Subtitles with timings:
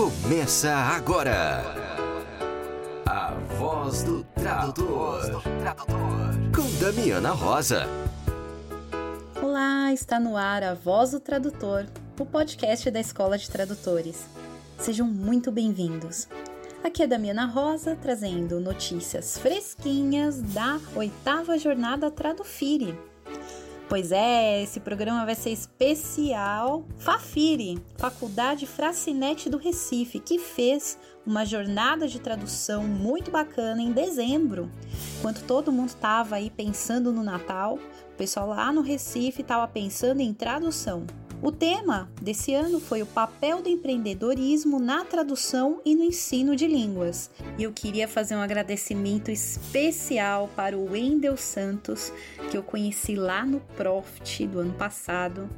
[0.00, 1.62] Começa agora.
[3.04, 5.42] A voz do tradutor.
[6.56, 7.86] Com Damiana Rosa.
[9.42, 11.84] Olá, está no ar a Voz do Tradutor,
[12.18, 14.24] o podcast da Escola de Tradutores.
[14.78, 16.26] Sejam muito bem-vindos.
[16.82, 22.98] Aqui é Damiana Rosa trazendo notícias fresquinhas da oitava jornada Tradufire.
[23.90, 31.44] Pois é, esse programa vai ser especial Fafiri, Faculdade Fracinete do Recife, que fez uma
[31.44, 34.70] jornada de tradução muito bacana em dezembro.
[35.18, 37.80] Enquanto todo mundo estava aí pensando no Natal,
[38.12, 41.04] o pessoal lá no Recife estava pensando em tradução.
[41.42, 46.66] O tema desse ano foi o papel do empreendedorismo na tradução e no ensino de
[46.66, 47.30] línguas.
[47.56, 52.12] E eu queria fazer um agradecimento especial para o Wendel Santos,
[52.50, 55.48] que eu conheci lá no Profit do ano passado.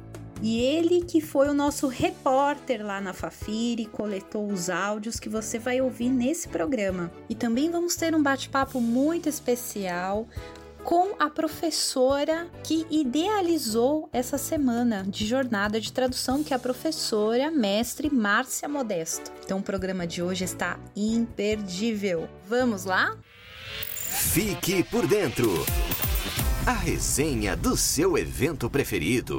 [0.41, 5.59] E ele que foi o nosso repórter lá na Fafiri, coletou os áudios que você
[5.59, 7.11] vai ouvir nesse programa.
[7.29, 10.27] E também vamos ter um bate-papo muito especial
[10.83, 17.49] com a professora que idealizou essa semana de jornada de tradução, que é a professora
[17.49, 19.31] mestre Márcia Modesto.
[19.43, 22.27] Então o programa de hoje está imperdível.
[22.47, 23.17] Vamos lá?
[23.93, 25.49] Fique por dentro.
[26.65, 29.37] A resenha do seu evento preferido.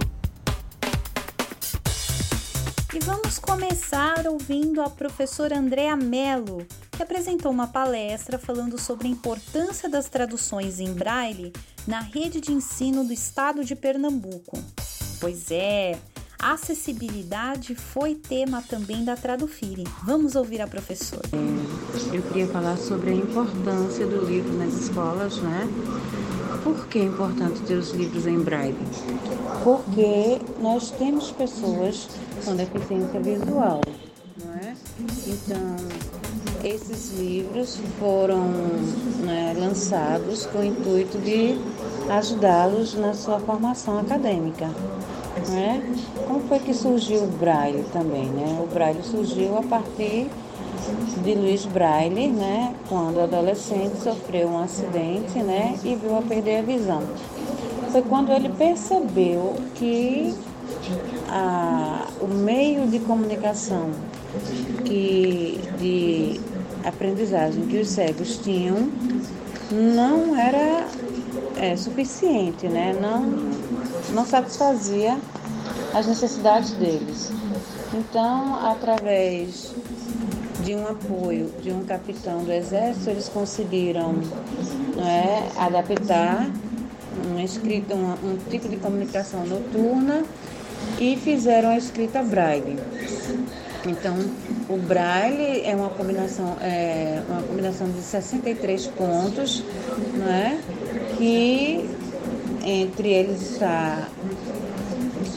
[2.95, 9.11] E vamos começar ouvindo a professora Andrea Mello, que apresentou uma palestra falando sobre a
[9.11, 11.53] importância das traduções em braille
[11.89, 14.57] na rede de ensino do estado de Pernambuco.
[15.19, 15.99] Pois é,
[16.53, 19.85] acessibilidade foi tema também da Tradufire.
[20.05, 21.27] Vamos ouvir a professora.
[22.13, 25.67] Eu queria falar sobre a importância do livro nas escolas, né?
[26.63, 28.77] Por que é importante ter os livros em braille?
[29.63, 32.09] Porque nós temos pessoas
[32.45, 33.81] com deficiência visual,
[34.45, 34.75] não é?
[35.27, 35.77] Então,
[36.63, 38.49] esses livros foram
[39.25, 41.57] né, lançados com o intuito de
[42.11, 44.71] ajudá-los na sua formação acadêmica.
[45.49, 45.83] Né?
[46.27, 48.27] Como foi que surgiu o Braille também?
[48.27, 48.59] Né?
[48.63, 50.29] O Braille surgiu a partir
[51.23, 56.63] de Luiz Braille, né, quando adolescente sofreu um acidente né, e viu a perder a
[56.63, 57.03] visão.
[57.91, 60.35] Foi quando ele percebeu que
[61.29, 63.91] a, o meio de comunicação
[64.85, 66.41] que, de
[66.85, 68.89] aprendizagem que os cegos tinham
[69.71, 70.87] não era
[71.57, 72.97] é, suficiente, né?
[73.01, 73.23] não,
[74.11, 75.19] não satisfazia
[75.95, 77.31] as necessidades deles.
[77.93, 79.73] Então, através
[80.65, 84.17] de um apoio de um capitão do exército, eles conseguiram
[84.99, 86.51] é, adaptar
[87.31, 90.25] uma escrita, um, tipo de comunicação noturna
[90.99, 92.79] e fizeram a escrita braille.
[93.87, 94.17] Então,
[94.69, 99.63] o braille é uma combinação, é uma combinação de 63 pontos,
[100.15, 100.59] não é?
[101.17, 101.89] que
[102.65, 104.09] entre eles está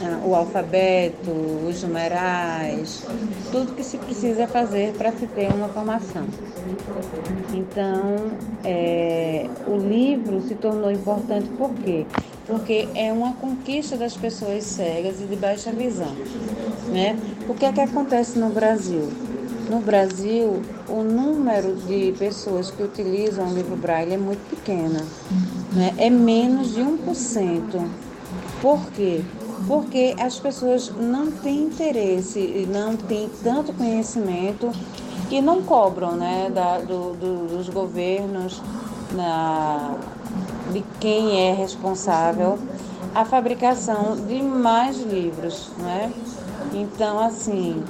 [0.03, 1.31] ah, o alfabeto,
[1.67, 3.03] os numerais,
[3.51, 6.25] tudo que se precisa fazer para se ter uma formação.
[7.53, 8.15] Então,
[8.63, 12.05] é, o livro se tornou importante por quê?
[12.45, 16.15] Porque é uma conquista das pessoas cegas e de baixa visão.
[16.91, 17.17] Né?
[17.47, 19.09] O que é que acontece no Brasil?
[19.69, 25.05] No Brasil, o número de pessoas que utilizam o livro braille é muito pequeno,
[25.73, 25.93] né?
[25.97, 27.85] é menos de 1%.
[28.61, 29.21] Por quê?
[29.67, 34.71] Porque as pessoas não têm interesse, não têm tanto conhecimento
[35.29, 38.61] e não cobram né, da, do, do, dos governos,
[39.11, 39.95] na,
[40.71, 42.57] de quem é responsável
[43.13, 45.71] a fabricação de mais livros.
[45.77, 46.13] Né?
[46.73, 47.83] Então, assim,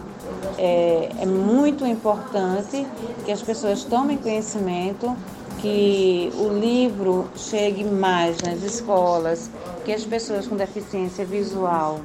[0.57, 2.85] é, é muito importante
[3.25, 5.15] que as pessoas tomem conhecimento,
[5.59, 9.49] que o livro chegue mais nas escolas,
[9.85, 11.99] que as pessoas com deficiência visual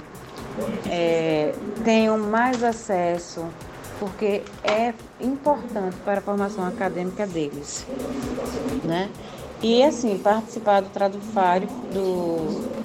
[0.88, 1.52] é,
[1.84, 3.44] tenham mais acesso,
[3.98, 7.86] porque é importante para a formação acadêmica deles.
[8.84, 9.08] Né?
[9.62, 12.82] E assim, participar do Tradufário, do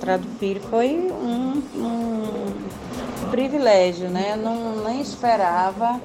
[0.00, 2.52] Tradufir foi um, um
[3.30, 4.32] privilégio, né?
[4.32, 6.00] Eu não nem esperava.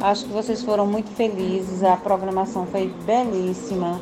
[0.00, 1.82] Acho que vocês foram muito felizes.
[1.82, 4.00] A programação foi belíssima.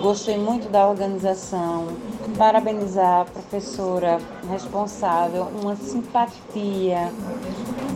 [0.00, 1.88] Gostei muito da organização.
[2.36, 4.18] Parabenizar a professora
[4.50, 7.10] responsável, uma simpatia,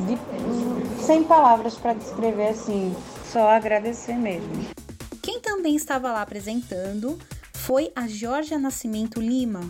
[0.06, 2.94] de, sem palavras para descrever assim,
[3.30, 4.48] só agradecer mesmo.
[5.20, 7.18] Quem também estava lá apresentando
[7.52, 9.60] foi a Georgia Nascimento Lima,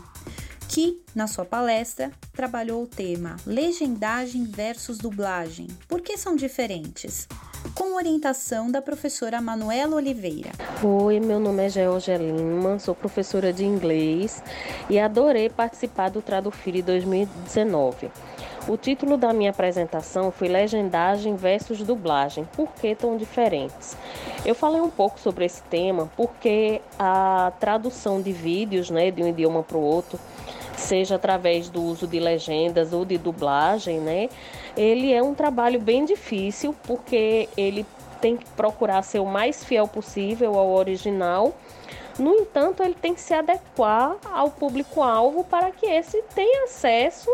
[0.70, 5.66] que, na sua palestra, trabalhou o tema legendagem versus dublagem.
[5.88, 7.26] Por que são diferentes?
[7.74, 10.52] Com orientação da professora Manuela Oliveira.
[10.80, 14.44] Oi, meu nome é Georgia Lima, sou professora de inglês
[14.88, 18.08] e adorei participar do Tradufire 2019.
[18.68, 22.46] O título da minha apresentação foi Legendagem versus Dublagem.
[22.54, 23.96] Por que tão diferentes?
[24.44, 29.28] Eu falei um pouco sobre esse tema porque a tradução de vídeos né, de um
[29.28, 30.18] idioma para o outro
[30.80, 34.28] seja através do uso de legendas ou de dublagem, né?
[34.76, 37.86] Ele é um trabalho bem difícil porque ele
[38.20, 41.54] tem que procurar ser o mais fiel possível ao original.
[42.18, 47.30] No entanto, ele tem que se adequar ao público-alvo para que esse tenha acesso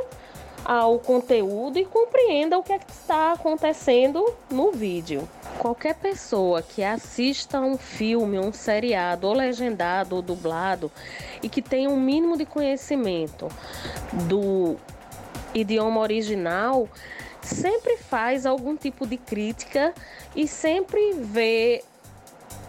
[0.66, 5.28] ao conteúdo e compreenda o que, é que está acontecendo no vídeo.
[5.60, 10.90] Qualquer pessoa que assista um filme, um seriado, ou legendado ou dublado,
[11.40, 13.48] e que tenha um mínimo de conhecimento
[14.28, 14.74] do
[15.54, 16.88] idioma original,
[17.40, 19.94] sempre faz algum tipo de crítica
[20.34, 21.84] e sempre vê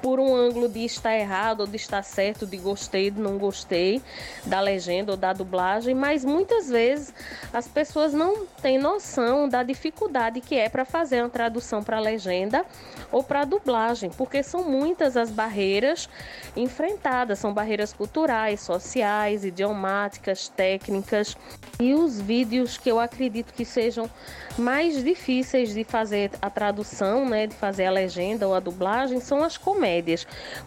[0.01, 4.01] por um ângulo de estar errado ou de estar certo, de gostei, de não gostei
[4.45, 7.13] da legenda ou da dublagem, mas muitas vezes
[7.51, 12.65] as pessoas não têm noção da dificuldade que é para fazer uma tradução para legenda
[13.11, 16.09] ou para dublagem, porque são muitas as barreiras
[16.55, 21.35] enfrentadas, são barreiras culturais, sociais, idiomáticas, técnicas.
[21.79, 24.09] E os vídeos que eu acredito que sejam
[24.57, 29.44] mais difíceis de fazer a tradução, né, de fazer a legenda ou a dublagem, são
[29.44, 29.96] as comédias.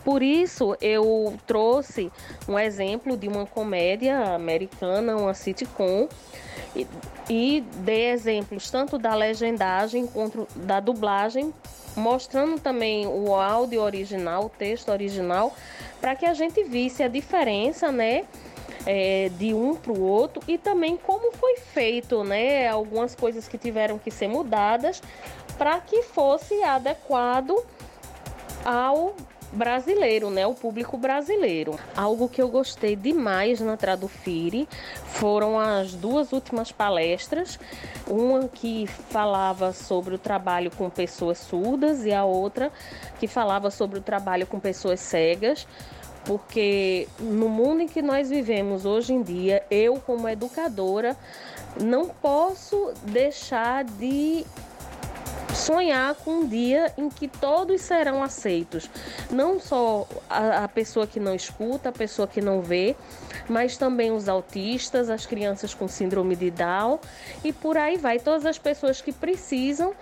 [0.04, 2.10] Por isso eu trouxe
[2.48, 6.08] um exemplo de uma comédia americana, uma sitcom,
[6.74, 6.86] e,
[7.28, 11.52] e dei exemplos tanto da legendagem quanto da dublagem,
[11.96, 15.54] mostrando também o áudio original, o texto original,
[16.00, 18.24] para que a gente visse a diferença, né?
[18.86, 22.68] é, de um para o outro e também como foi feito, né?
[22.68, 25.02] Algumas coisas que tiveram que ser mudadas
[25.58, 27.54] para que fosse adequado
[28.64, 29.14] ao
[29.52, 31.78] brasileiro, né, o público brasileiro.
[31.96, 34.68] Algo que eu gostei demais na Tradufire
[35.06, 37.58] foram as duas últimas palestras,
[38.06, 42.70] uma que falava sobre o trabalho com pessoas surdas e a outra
[43.18, 45.66] que falava sobre o trabalho com pessoas cegas
[46.24, 51.16] porque no mundo em que nós vivemos hoje em dia, eu, como educadora,
[51.80, 54.44] não posso deixar de
[55.54, 58.88] sonhar com um dia em que todos serão aceitos.
[59.30, 62.96] Não só a, a, pessoa que não escuta, a pessoa que não vê,
[63.48, 66.98] mas também os autistas, as crianças com síndrome de Down
[67.44, 68.18] e por aí vai.
[68.18, 69.94] Todas as pessoas que precisam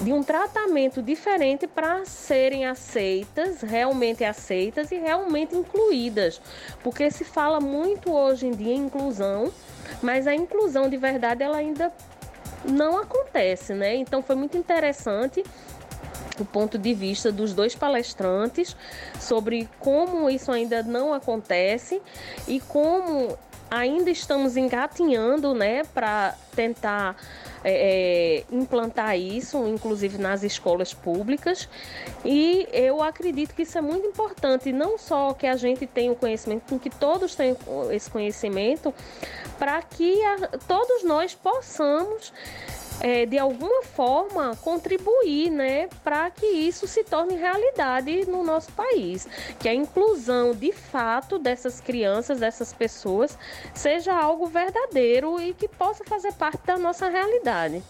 [0.00, 6.40] de um tratamento diferente para serem aceitas, realmente aceitas e realmente incluídas.
[6.82, 9.52] Porque se fala muito hoje em dia em inclusão,
[10.02, 11.92] mas a inclusão de verdade ela ainda
[12.64, 13.94] não acontece, né?
[13.96, 15.42] Então foi muito interessante
[16.38, 18.76] o ponto de vista dos dois palestrantes
[19.18, 22.00] sobre como isso ainda não acontece
[22.48, 23.36] e como
[23.70, 27.16] ainda estamos engatinhando, né, para tentar
[27.62, 31.68] é, é, implantar isso, inclusive nas escolas públicas.
[32.24, 36.16] E eu acredito que isso é muito importante, não só que a gente tenha o
[36.16, 37.56] conhecimento, que todos tenham
[37.90, 38.94] esse conhecimento,
[39.58, 42.32] para que a, todos nós possamos
[43.00, 49.26] é, de alguma forma contribuir né, para que isso se torne realidade no nosso país.
[49.58, 53.36] Que a inclusão de fato dessas crianças, dessas pessoas,
[53.74, 57.82] seja algo verdadeiro e que possa fazer parte da nossa realidade.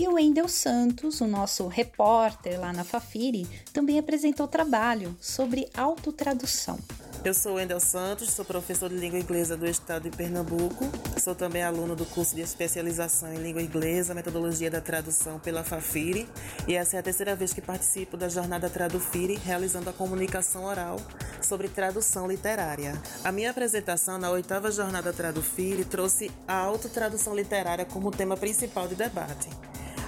[0.00, 6.78] E o Wendel Santos, o nosso repórter lá na Fafiri, também apresentou trabalho sobre autotradução.
[7.22, 10.86] Eu sou Wendel Santos, sou professor de língua inglesa do estado de Pernambuco.
[11.22, 16.26] Sou também aluno do curso de especialização em língua inglesa, metodologia da tradução pela Fafiri.
[16.66, 20.96] E essa é a terceira vez que participo da jornada Tradufire, realizando a comunicação oral
[21.42, 22.94] sobre tradução literária.
[23.22, 28.94] A minha apresentação na oitava jornada Tradufire trouxe a autotradução literária como tema principal de
[28.94, 29.50] debate.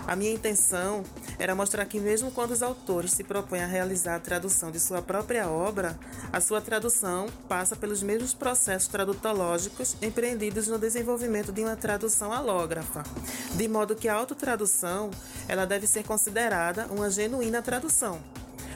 [0.07, 1.05] A minha intenção
[1.39, 5.01] era mostrar que, mesmo quando os autores se propõem a realizar a tradução de sua
[5.01, 5.99] própria obra,
[6.33, 13.03] a sua tradução passa pelos mesmos processos tradutológicos empreendidos no desenvolvimento de uma tradução alógrafa,
[13.55, 15.11] de modo que a autotradução
[15.49, 18.21] ela deve ser considerada uma genuína tradução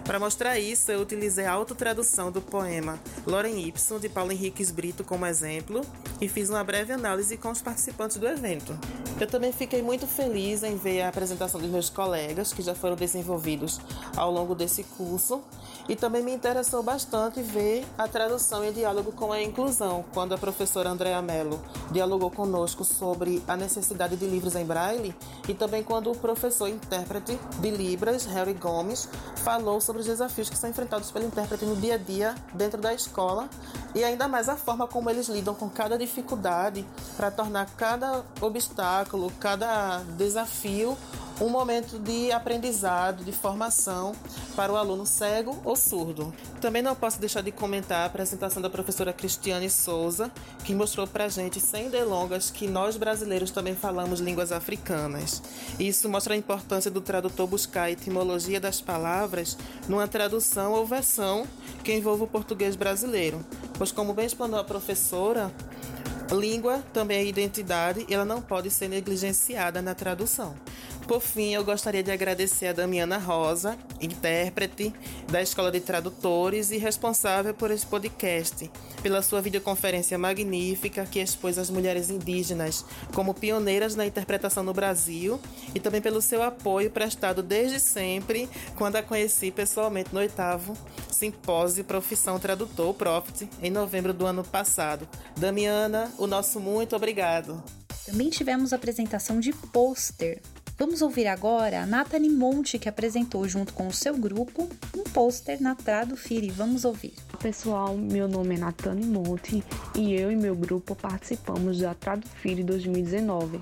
[0.06, 2.96] Para mostrar isso, eu utilizei a autotradução do poema
[3.26, 5.80] Loren Ipsum, de Paulo Henriques Brito, como exemplo,
[6.20, 8.78] e fiz uma breve análise com os participantes do evento.
[9.20, 12.94] Eu também fiquei muito feliz em ver a apresentação dos meus colegas, que já foram
[12.94, 13.80] desenvolvidos
[14.16, 15.42] ao longo desse curso,
[15.88, 20.38] e também me interessou bastante ver a tradução em diálogo com a inclusão, quando a
[20.38, 21.60] professora Andrea Mello
[21.90, 25.12] dialogou conosco sobre a necessidade de livros em braille,
[25.48, 29.08] e também quando o professor intérprete de Libras, Harry Gomes,
[29.42, 32.92] falou sobre os desafios que são enfrentados pelo intérprete no dia a dia dentro da
[32.94, 33.48] escola
[33.94, 36.84] e ainda mais a forma como eles lidam com cada dificuldade
[37.16, 40.96] para tornar cada obstáculo, cada desafio
[41.40, 44.12] um momento de aprendizado, de formação
[44.54, 46.32] para o aluno cego ou surdo.
[46.60, 50.30] Também não posso deixar de comentar a apresentação da professora Cristiane Souza,
[50.64, 55.42] que mostrou para a gente, sem delongas, que nós brasileiros também falamos línguas africanas.
[55.78, 61.46] Isso mostra a importância do tradutor buscar a etimologia das palavras numa tradução ou versão
[61.84, 65.52] que envolva o português brasileiro, pois, como bem explanou a professora,
[66.34, 70.54] língua também é identidade e ela não pode ser negligenciada na tradução.
[71.06, 74.92] Por fim, eu gostaria de agradecer a Damiana Rosa, intérprete
[75.30, 78.68] da Escola de Tradutores e responsável por esse podcast,
[79.04, 82.84] pela sua videoconferência magnífica que expôs as mulheres indígenas
[83.14, 85.40] como pioneiras na interpretação no Brasil
[85.72, 90.76] e também pelo seu apoio prestado desde sempre, quando a conheci pessoalmente no oitavo
[91.08, 95.08] Simpósio Profissão Tradutor, Profit, em novembro do ano passado.
[95.36, 97.62] Damiana, o nosso muito obrigado.
[98.04, 100.42] Também tivemos apresentação de pôster
[100.78, 105.62] Vamos ouvir agora a Nathalie Monte, que apresentou junto com o seu grupo um pôster
[105.62, 106.50] na Tradufire.
[106.50, 107.14] Vamos ouvir.
[107.40, 109.64] Pessoal, meu nome é Nathalie Monte
[109.94, 113.58] e eu e meu grupo participamos da Tradufire 2019.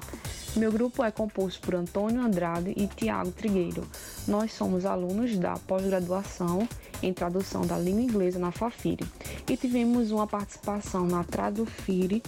[0.57, 3.87] Meu grupo é composto por Antônio Andrade e Tiago Trigueiro.
[4.27, 6.67] Nós somos alunos da pós-graduação
[7.03, 9.07] em tradução da língua inglesa na Fafire
[9.49, 12.23] e tivemos uma participação na Tradufire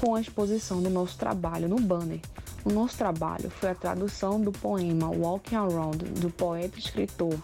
[0.00, 2.20] com a exposição do nosso trabalho no banner.
[2.64, 7.34] O nosso trabalho foi a tradução do poema Walking Around do poeta e escritor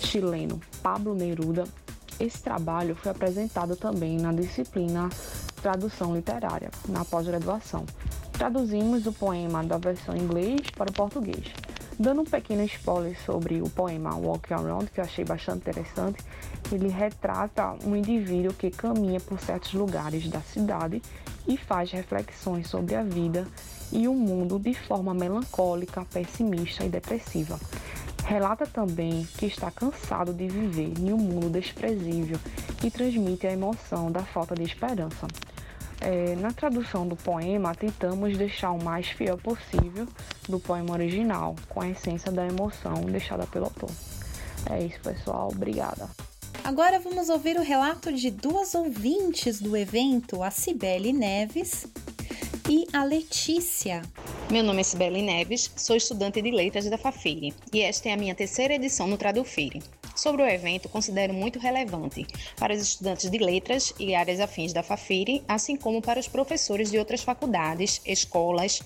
[0.00, 1.64] chileno Pablo Neruda.
[2.20, 5.10] Esse trabalho foi apresentado também na disciplina
[5.60, 7.84] Tradução Literária, na pós-graduação.
[8.32, 11.52] Traduzimos o poema da versão inglês para o português.
[11.98, 16.22] Dando um pequeno spoiler sobre o poema Walking Around, que eu achei bastante interessante,
[16.70, 21.00] ele retrata um indivíduo que caminha por certos lugares da cidade
[21.48, 23.48] e faz reflexões sobre a vida
[23.90, 27.58] e o mundo de forma melancólica, pessimista e depressiva.
[28.24, 32.38] Relata também que está cansado de viver em um mundo desprezível
[32.84, 35.26] e transmite a emoção da falta de esperança.
[36.08, 40.06] É, na tradução do poema, tentamos deixar o mais fiel possível
[40.48, 43.90] do poema original, com a essência da emoção deixada pelo autor.
[44.70, 45.48] É isso, pessoal.
[45.52, 46.08] Obrigada.
[46.62, 51.88] Agora vamos ouvir o relato de duas ouvintes do evento, a Cibele Neves
[52.70, 54.02] e a Letícia.
[54.48, 58.16] Meu nome é Sibeli Neves, sou estudante de letras da Fafiri e esta é a
[58.16, 59.82] minha terceira edição no Tradufire
[60.16, 62.26] sobre o evento considero muito relevante
[62.58, 66.90] para os estudantes de letras e áreas afins da Fafiri, assim como para os professores
[66.90, 68.80] de outras faculdades, escolas,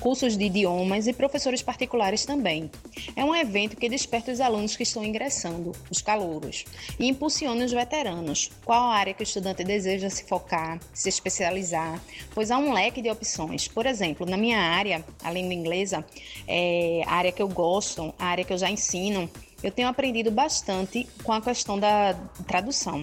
[0.00, 2.70] cursos de idiomas e professores particulares também.
[3.14, 6.64] É um evento que desperta os alunos que estão ingressando, os calouros,
[6.98, 8.50] e impulsiona os veteranos.
[8.64, 12.00] Qual área que o estudante deseja se focar, se especializar,
[12.34, 13.68] pois há um leque de opções.
[13.68, 16.04] Por exemplo, na minha área, a língua inglesa,
[16.46, 19.28] é a área que eu gosto, a área que eu já ensino,
[19.66, 22.14] eu tenho aprendido bastante com a questão da
[22.46, 23.02] tradução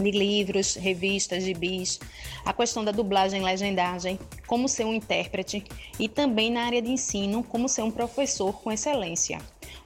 [0.00, 2.00] de livros, revistas, gibis,
[2.44, 5.62] a questão da dublagem legendagem, como ser um intérprete
[5.96, 9.38] e também na área de ensino, como ser um professor com excelência.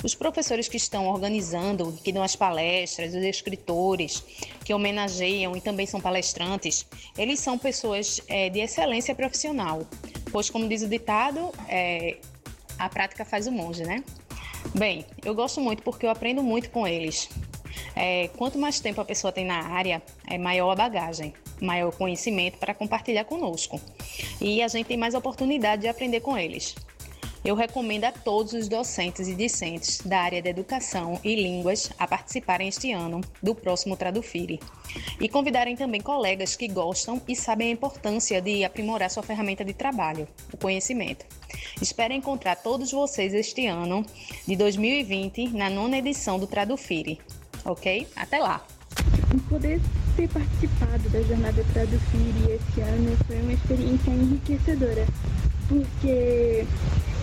[0.03, 4.25] Os professores que estão organizando, que dão as palestras, os escritores,
[4.65, 9.87] que homenageiam e também são palestrantes, eles são pessoas é, de excelência profissional,
[10.33, 12.17] pois, como diz o ditado, é,
[12.79, 14.03] a prática faz o monge, né?
[14.75, 17.29] Bem, eu gosto muito porque eu aprendo muito com eles.
[17.95, 22.57] É, quanto mais tempo a pessoa tem na área, é maior a bagagem, maior conhecimento
[22.59, 23.81] para compartilhar conosco.
[24.41, 26.75] E a gente tem mais oportunidade de aprender com eles.
[27.43, 32.07] Eu recomendo a todos os docentes e discentes da área de educação e línguas a
[32.07, 34.61] participarem este ano do próximo Tradufire
[35.19, 39.73] e convidarem também colegas que gostam e sabem a importância de aprimorar sua ferramenta de
[39.73, 41.25] trabalho, o conhecimento.
[41.81, 44.05] Espero encontrar todos vocês este ano
[44.47, 47.21] de 2020 na nona edição do Tradufire,
[47.65, 48.07] ok?
[48.17, 48.67] Até lá!
[49.49, 49.81] Poder
[50.15, 55.07] ter participado da jornada Tradufire esse ano foi uma experiência enriquecedora,
[55.69, 56.67] porque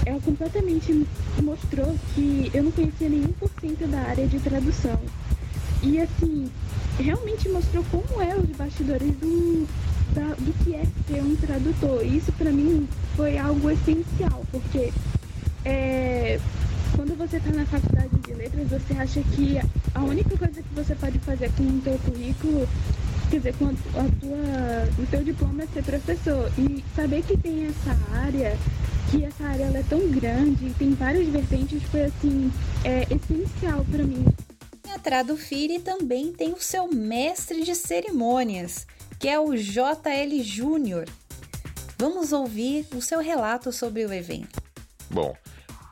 [0.06, 1.06] ela completamente
[1.42, 5.00] mostrou que eu não conhecia nenhum por cento da área de tradução.
[5.84, 6.50] E assim,
[6.98, 9.68] realmente mostrou como é os bastidores do,
[10.14, 12.06] da, do que é ser um tradutor.
[12.06, 14.92] E isso para mim foi algo essencial, porque
[15.66, 16.40] é,
[16.96, 19.60] quando você está na faculdade de letras, você acha que
[19.94, 22.68] a única coisa que você pode fazer com o teu currículo,
[23.30, 26.52] quer dizer, com a tua, o teu diploma é ser professor.
[26.58, 28.58] E saber que tem essa área,
[29.10, 32.52] que essa área ela é tão grande, tem várias vertentes, foi assim,
[32.84, 34.26] é, essencial para mim.
[34.94, 38.86] A Tradufire também tem o seu mestre de cerimônias,
[39.20, 41.06] que é o JL Júnior.
[41.98, 44.62] Vamos ouvir o seu relato sobre o evento.
[45.10, 45.36] Bom,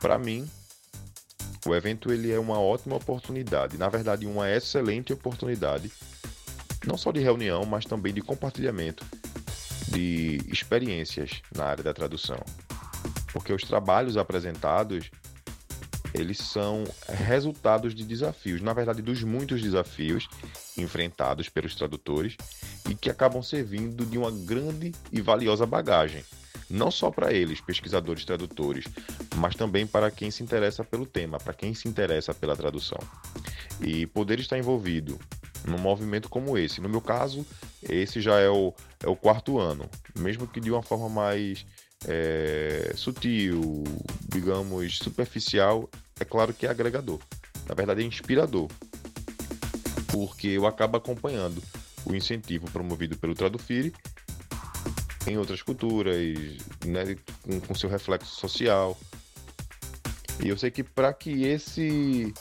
[0.00, 0.48] para mim,
[1.66, 5.90] o evento ele é uma ótima oportunidade, na verdade, uma excelente oportunidade,
[6.86, 9.04] não só de reunião, mas também de compartilhamento
[9.88, 12.38] de experiências na área da tradução.
[13.36, 15.10] Porque os trabalhos apresentados,
[16.14, 20.26] eles são resultados de desafios, na verdade, dos muitos desafios
[20.74, 22.34] enfrentados pelos tradutores
[22.88, 26.24] e que acabam servindo de uma grande e valiosa bagagem.
[26.70, 28.86] Não só para eles, pesquisadores tradutores,
[29.36, 32.98] mas também para quem se interessa pelo tema, para quem se interessa pela tradução.
[33.82, 35.20] E poder estar envolvido
[35.66, 37.44] num movimento como esse, no meu caso,
[37.82, 38.72] esse já é o,
[39.04, 39.86] é o quarto ano,
[40.18, 41.66] mesmo que de uma forma mais
[42.06, 43.84] é, sutil,
[44.28, 45.88] digamos, superficial,
[46.20, 47.20] é claro que é agregador.
[47.68, 48.68] Na verdade, é inspirador,
[50.08, 51.62] porque eu acabo acompanhando
[52.04, 53.92] o incentivo promovido pelo Tradufire
[55.26, 56.16] em outras culturas,
[56.84, 58.96] né, com, com seu reflexo social.
[60.42, 62.32] E eu sei que para que esse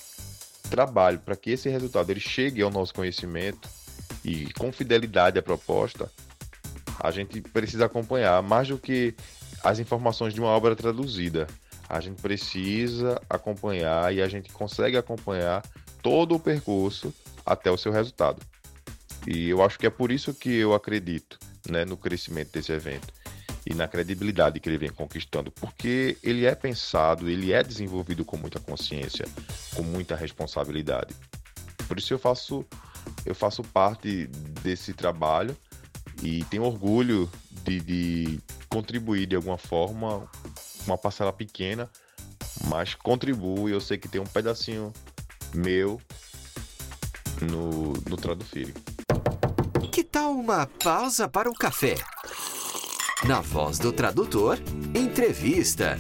[0.69, 3.67] trabalho, para que esse resultado ele chegue ao nosso conhecimento
[4.24, 6.12] e com fidelidade à proposta,
[7.00, 9.15] a gente precisa acompanhar mais do que
[9.65, 11.48] as informações de uma obra traduzida.
[11.89, 15.63] A gente precisa acompanhar e a gente consegue acompanhar
[16.03, 17.12] todo o percurso
[17.43, 18.41] até o seu resultado.
[19.25, 23.12] E eu acho que é por isso que eu acredito né, no crescimento desse evento
[23.65, 28.38] e na credibilidade que ele vem conquistando, porque ele é pensado, ele é desenvolvido com
[28.38, 29.25] muita consciência,
[29.74, 31.15] com muita responsabilidade.
[31.88, 32.63] Por isso eu faço
[33.25, 34.27] eu faço parte
[34.62, 35.57] desse trabalho
[36.22, 37.29] e tenho orgulho
[37.65, 40.29] de, de contribuir de alguma forma,
[40.86, 41.89] uma parcela pequena,
[42.67, 44.93] mas contribuo e eu sei que tem um pedacinho
[45.53, 46.00] meu
[47.41, 48.74] no, no Tradufire.
[49.92, 51.96] Que tal uma pausa para o café?
[53.27, 54.59] Na voz do tradutor,
[54.94, 55.98] entrevista.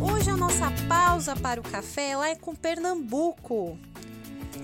[0.00, 3.78] Hoje a nossa pausa para o café lá é com Pernambuco.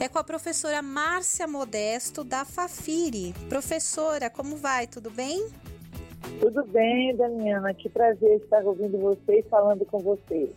[0.01, 3.35] É com a professora Márcia Modesto da Fafiri.
[3.49, 4.87] Professora, como vai?
[4.87, 5.53] Tudo bem?
[6.41, 7.73] Tudo bem, Damiana.
[7.75, 10.51] Que prazer estar ouvindo vocês falando com vocês.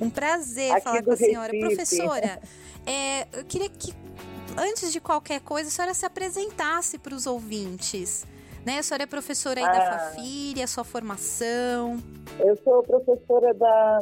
[0.00, 1.52] Um prazer Aqui falar com a senhora.
[1.52, 1.74] Recife.
[1.74, 2.40] Professora,
[2.86, 3.92] é, eu queria que
[4.56, 8.26] antes de qualquer coisa, a senhora se apresentasse para os ouvintes.
[8.64, 8.78] Né?
[8.78, 12.02] A senhora é professora aí ah, da Fafiri, a sua formação.
[12.38, 14.00] Eu sou professora da,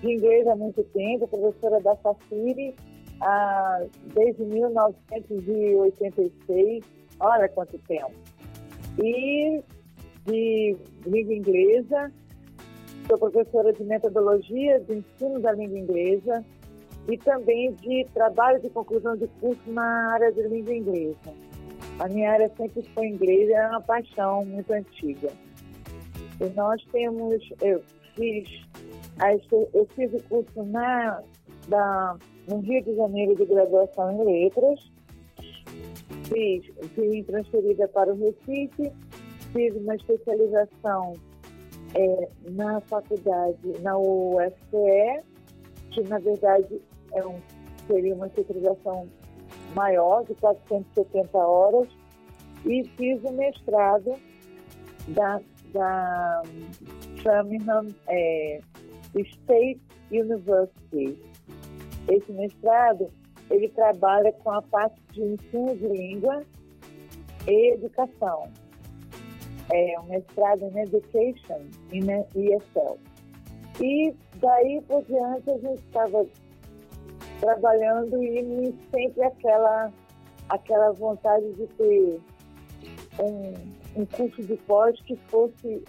[0.00, 2.76] de inglês há muito tempo, professora da Fafiri
[3.20, 3.82] ah,
[4.14, 6.84] desde 1986.
[7.20, 8.12] Olha quanto tempo.
[9.02, 9.60] E
[10.28, 12.12] de língua inglesa,
[13.06, 16.44] sou professora de metodologia de ensino da língua inglesa
[17.08, 21.34] e também de trabalho de conclusão de curso na área de língua inglesa.
[21.98, 25.30] A minha área sempre foi inglês, é uma paixão muito antiga.
[26.40, 27.82] E nós temos, eu
[28.14, 28.48] fiz,
[29.72, 31.22] eu fiz o curso na,
[31.66, 34.92] da, no Rio de Janeiro de graduação em letras,
[36.24, 38.92] fiz, fui transferida para o Recife,
[39.52, 41.14] fiz uma especialização
[41.94, 45.22] é, na faculdade, na UFCE,
[45.90, 46.80] que na verdade
[47.12, 47.40] é um,
[47.86, 49.08] seria uma especialização
[49.74, 51.88] maior, de 470 horas,
[52.64, 54.14] e fiz o mestrado
[55.08, 55.40] da,
[55.72, 56.42] da
[57.22, 58.60] Birmingham é,
[59.14, 59.80] State
[60.10, 61.22] University.
[62.08, 63.10] Esse mestrado,
[63.50, 66.42] ele trabalha com a parte de ensino de língua
[67.46, 68.50] e educação.
[69.70, 71.60] É um mestrado em Education,
[71.92, 72.00] em
[72.34, 72.98] ESL.
[73.80, 76.26] E daí por diante a gente estava
[77.40, 79.92] trabalhando e sempre aquela,
[80.48, 82.20] aquela vontade de ter
[83.20, 85.84] um, um curso de pós que fosse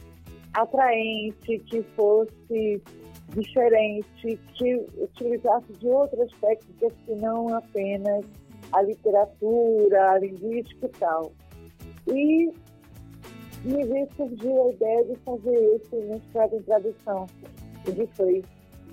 [0.53, 2.81] atraente, que fosse
[3.29, 8.25] diferente, que utilizasse de outras técnicas que não apenas
[8.71, 11.31] a literatura, a linguística e tal.
[12.07, 12.51] E
[13.63, 17.27] me veio surgiu a ideia de fazer esse mestrado em tradução.
[17.85, 18.43] Ele foi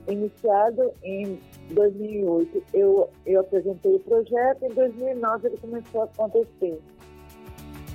[0.09, 1.39] iniciado em
[1.71, 2.63] 2008.
[2.73, 6.81] Eu, eu apresentei o projeto, em 2009 ele começou a acontecer.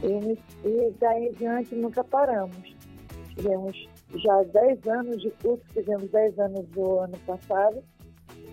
[0.03, 2.75] E, e daí em diante nunca paramos.
[3.35, 7.81] Tivemos já 10 anos de curso, tivemos 10 anos do ano passado,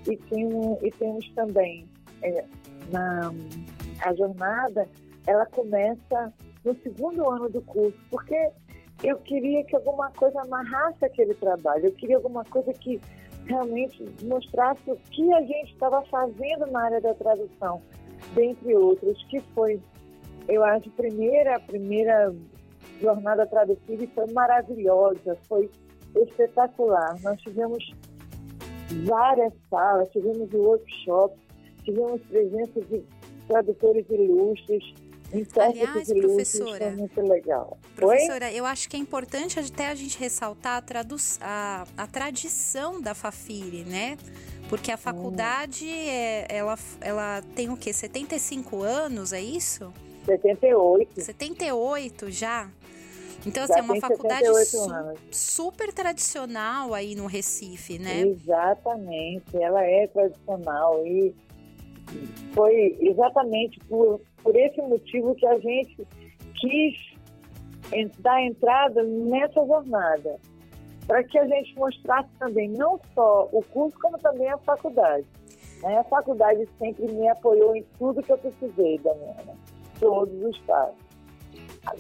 [0.06, 1.86] e, e temos também
[2.22, 2.44] é,
[2.92, 3.32] na
[4.00, 4.88] a jornada,
[5.26, 6.32] ela começa
[6.64, 8.50] no segundo ano do curso, porque
[9.02, 13.00] eu queria que alguma coisa amarrasse aquele trabalho, eu queria alguma coisa que
[13.46, 17.80] realmente mostrasse o que a gente estava fazendo na área da tradução,
[18.34, 19.80] dentre outros, que foi,
[20.48, 22.34] eu acho, a primeira, a primeira
[23.00, 25.70] jornada traduzida foi maravilhosa, foi
[26.16, 27.16] espetacular.
[27.22, 27.92] Nós tivemos
[29.04, 31.38] várias salas, tivemos workshops,
[31.84, 33.04] tivemos presença de
[33.46, 34.94] tradutores ilustres,
[35.30, 37.78] Aliás, professora, muito legal.
[37.94, 38.58] Professora, Oi?
[38.58, 41.04] eu acho que é importante até a gente ressaltar a,
[41.40, 44.16] a, a tradição da Fafiri, né?
[44.70, 46.08] Porque a faculdade, hum.
[46.08, 47.92] é, ela, ela tem o quê?
[47.92, 49.92] 75 anos, é isso?
[50.24, 51.20] 78.
[51.20, 52.70] 78 já?
[53.46, 54.88] Então, assim, é uma faculdade su
[55.30, 58.22] super tradicional aí no Recife, né?
[58.22, 61.34] Exatamente, ela é tradicional e
[62.52, 66.08] foi exatamente por, por esse motivo que a gente
[66.58, 66.96] quis
[68.20, 70.38] dar entrada nessa jornada,
[71.06, 75.26] para que a gente mostrasse também não só o curso, como também a faculdade.
[75.82, 75.98] Né?
[75.98, 79.54] A faculdade sempre me apoiou em tudo que eu precisei, Daniela,
[80.00, 80.96] todos os passos.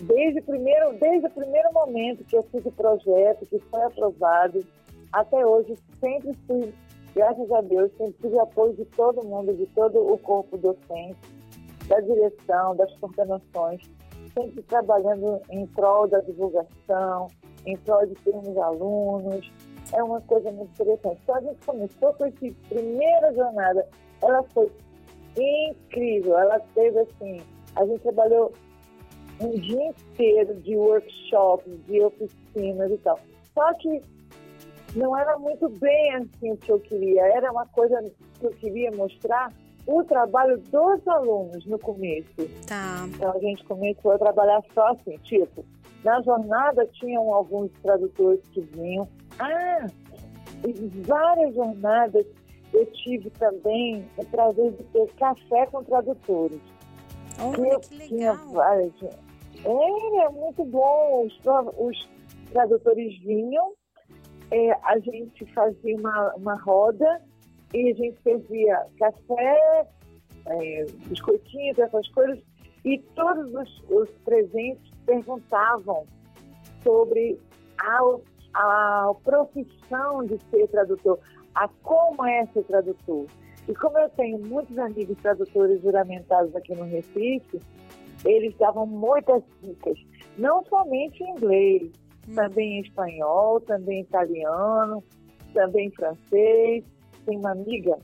[0.00, 4.64] Desde o primeiro, desde o primeiro momento que eu fiz o projeto, que foi aprovado,
[5.12, 6.72] até hoje sempre fui
[7.14, 11.18] graças a Deus, sempre tive apoio de todo mundo, de todo o corpo docente,
[11.88, 13.82] da direção, das coordenações,
[14.34, 17.28] sempre trabalhando em prol da divulgação,
[17.66, 19.50] em prol de termos alunos.
[19.92, 21.20] É uma coisa muito interessante.
[21.22, 23.88] Então, a gente começou com essa primeira jornada.
[24.22, 24.70] Ela foi
[25.36, 26.38] incrível.
[26.38, 27.40] Ela teve, assim,
[27.74, 28.52] a gente trabalhou
[29.40, 33.18] um dia inteiro de workshops, de oficinas e tal.
[33.54, 34.02] Só que
[34.94, 37.22] não era muito bem assim o que eu queria.
[37.22, 38.02] Era uma coisa
[38.38, 39.52] que eu queria mostrar
[39.88, 42.28] o trabalho dos alunos no começo.
[42.66, 43.06] Tá.
[43.08, 45.64] Então a gente começou a trabalhar só assim, tipo,
[46.04, 49.08] na jornada tinham alguns tradutores que vinham.
[49.38, 49.86] Ah,
[50.66, 52.26] em várias jornadas
[52.74, 56.60] eu tive também o prazer de ter café com tradutores.
[57.40, 58.08] Olha, que legal.
[58.08, 58.92] Tinha várias...
[59.64, 61.26] É, é muito bom.
[61.26, 61.40] Os,
[61.78, 62.08] os
[62.52, 63.72] tradutores vinham
[64.50, 67.22] é, a gente fazia uma, uma roda
[67.74, 69.86] e a gente servia café,
[70.46, 72.38] é, biscoitinhos, essas coisas,
[72.84, 76.06] e todos os, os presentes perguntavam
[76.82, 77.38] sobre
[77.78, 78.00] a,
[78.54, 81.18] a profissão de ser tradutor,
[81.54, 83.26] a como é ser tradutor.
[83.68, 87.60] E como eu tenho muitos amigos tradutores juramentados aqui no Recife,
[88.24, 89.98] eles davam muitas dicas,
[90.38, 91.90] não somente em inglês,
[92.34, 95.04] também em espanhol, também em italiano,
[95.52, 96.84] também em francês.
[97.28, 97.98] Tem uma amiga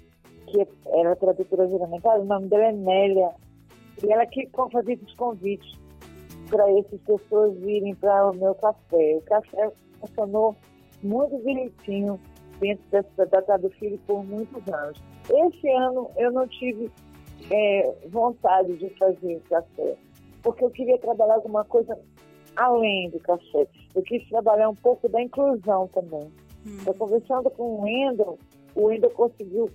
[0.47, 3.31] que era tradutora juramentada, o nome dela é Nélia,
[4.03, 5.73] e ela que fazia esses convites
[6.51, 9.17] para essas pessoas virem para o meu café.
[9.17, 10.55] O café funcionou
[11.03, 12.21] muito direitinho
[12.61, 15.03] dentro dessa data do filho por muitos anos.
[15.31, 16.91] Esse ano eu não tive
[17.51, 19.97] é, vontade de fazer café,
[20.43, 21.99] porque eu queria trabalhar alguma coisa
[22.57, 23.67] além do café.
[23.95, 26.31] Eu quis trabalhar um pouco da inclusão também.
[26.67, 26.79] Hum.
[26.87, 28.39] Eu conversando com o Wendel,
[28.75, 29.71] o Wendel conseguiu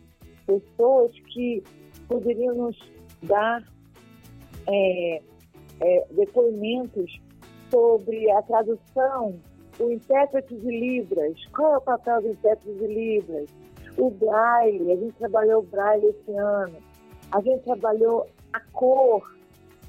[0.46, 1.64] pessoas que
[2.08, 2.78] poderiam nos
[3.24, 3.64] dar
[4.68, 5.22] é,
[5.82, 7.20] é, depoimentos
[7.70, 9.40] sobre a tradução,
[9.80, 13.50] o intérprete de Libras, qual é o papel do intérprete de Libras,
[13.98, 16.78] o braille, a gente trabalhou o braille esse ano,
[17.32, 19.36] a gente trabalhou a cor,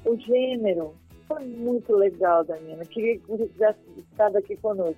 [0.05, 0.93] o gênero,
[1.27, 2.83] foi muito legal, Danina.
[2.85, 4.97] Queria que você tivesse estado aqui conosco,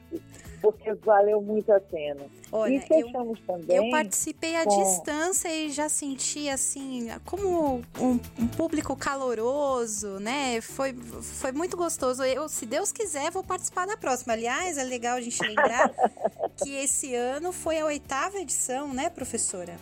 [0.64, 2.22] porque valeu muito a pena.
[2.50, 3.76] Olha, e fechamos eu, também.
[3.76, 4.82] Eu participei à com...
[4.82, 10.62] distância e já senti assim, como um, um, público caloroso, né?
[10.62, 12.24] Foi, foi muito gostoso.
[12.24, 14.32] Eu, se Deus quiser, vou participar da próxima.
[14.32, 15.92] Aliás, é legal a gente lembrar
[16.64, 19.76] que esse ano foi a oitava edição, né, professora?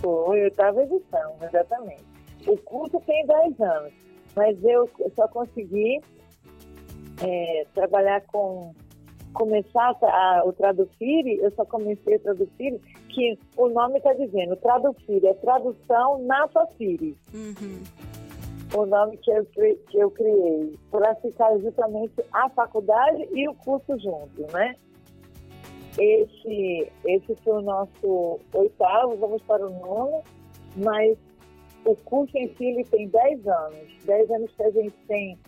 [0.00, 2.02] Foi a oitava edição, exatamente.
[2.46, 6.00] O curso tem 10 anos mas eu só consegui
[7.22, 8.74] é, trabalhar com
[9.34, 15.26] começar a, o Tradufire, eu só comecei a Tradufire, que o nome está dizendo, Tradufire,
[15.26, 17.16] é tradução na Fafire.
[17.34, 17.82] Uhum.
[18.74, 23.98] O nome que eu, que eu criei, para ficar justamente a faculdade e o curso
[23.98, 24.74] junto, né?
[25.98, 30.22] esse, esse foi o nosso oitavo, vamos para o nono,
[30.76, 31.16] mas
[31.84, 34.04] o curso em si ele tem 10 anos.
[34.04, 35.38] 10 anos que a gente tem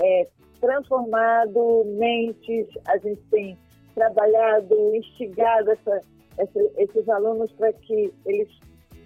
[0.00, 0.28] é,
[0.60, 3.58] transformado mentes, a gente tem
[3.94, 6.00] trabalhado, instigado essa,
[6.36, 8.48] essa, esses alunos para que eles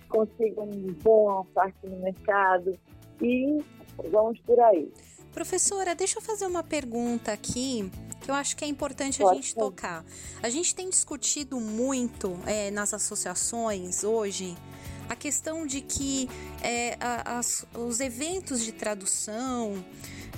[0.08, 2.78] consigam um bom parte no mercado
[3.20, 3.58] e
[4.10, 4.92] vamos por aí.
[5.32, 9.34] Professora, deixa eu fazer uma pergunta aqui que eu acho que é importante Pode a
[9.34, 9.58] gente ser.
[9.58, 10.04] tocar.
[10.42, 14.54] A gente tem discutido muito é, nas associações hoje
[15.08, 16.28] a questão de que
[16.62, 19.84] é, as, os eventos de tradução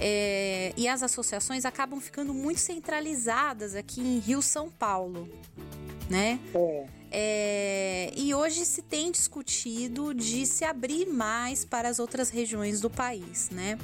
[0.01, 5.29] é, e as associações acabam ficando muito centralizadas aqui em Rio São Paulo,
[6.09, 6.39] né?
[6.55, 6.87] É.
[7.17, 12.91] É, e hoje se tem discutido de se abrir mais para as outras regiões do
[12.91, 13.79] país, né?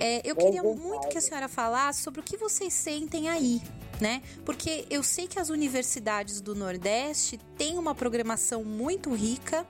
[0.00, 3.62] É, eu queria muito que a senhora falasse sobre o que vocês sentem aí,
[4.00, 4.20] né?
[4.44, 9.64] Porque eu sei que as universidades do Nordeste têm uma programação muito rica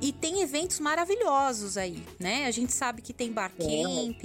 [0.00, 2.46] e tem eventos maravilhosos aí, né?
[2.46, 4.22] A gente sabe que tem barcamp,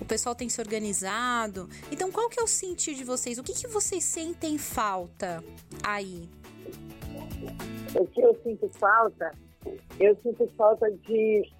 [0.00, 1.68] o pessoal tem se organizado.
[1.90, 3.38] Então, qual que é o sentir de vocês?
[3.38, 5.42] O que, que vocês sentem falta
[5.82, 6.28] aí?
[7.94, 9.32] O que eu sinto falta?
[9.98, 11.50] Eu sinto falta de.